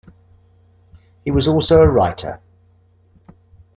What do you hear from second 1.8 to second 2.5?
writer.